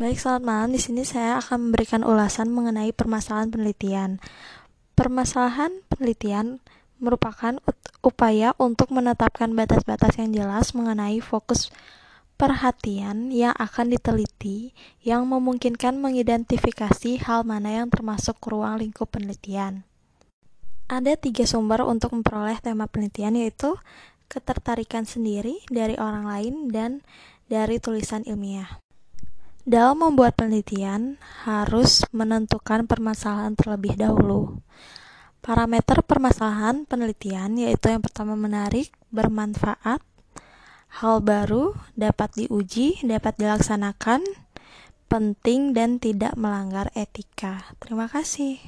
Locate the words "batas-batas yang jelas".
9.52-10.72